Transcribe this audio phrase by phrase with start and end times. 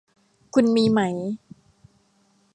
[0.53, 1.01] คุณมีไหม